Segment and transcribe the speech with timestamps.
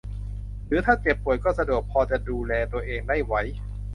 [0.67, 3.33] หรือถ้าเจ็บป่วยก็สะดวกพอจะดูแลตัวเองได้ไหว